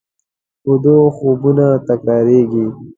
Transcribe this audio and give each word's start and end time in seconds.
ویده 0.67 0.95
خوبونه 1.17 1.67
تکرارېږي 1.87 2.65